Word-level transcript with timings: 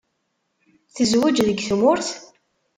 Tezweǧ 0.95 1.37
deg 1.47 1.59
tmurt? 1.67 2.09